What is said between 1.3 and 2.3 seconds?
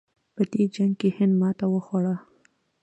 ماتې وخوړه.